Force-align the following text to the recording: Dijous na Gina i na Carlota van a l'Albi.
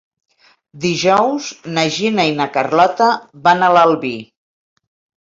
Dijous 0.85 1.51
na 1.77 1.85
Gina 1.99 2.27
i 2.31 2.35
na 2.41 2.49
Carlota 2.57 3.13
van 3.47 3.63
a 3.63 3.73
l'Albi. 3.79 4.17